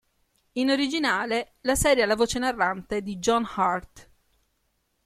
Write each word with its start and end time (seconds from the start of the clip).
In 0.53 0.71
originale 0.71 1.57
la 1.61 1.75
serie 1.75 2.01
ha 2.01 2.05
la 2.07 2.15
voce 2.15 2.39
narrante 2.39 3.03
di 3.03 3.17
John 3.17 3.47
Hurt. 3.55 4.09